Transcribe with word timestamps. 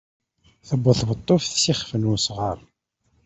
Tewweḍ 0.67 0.95
tweṭṭuft 0.99 1.49
s 1.51 1.55
ixef 1.71 1.91
n 1.95 2.09
usɣaṛ. 2.13 2.57